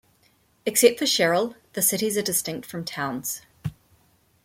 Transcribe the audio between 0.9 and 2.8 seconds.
for Sherrill, the cities are distinct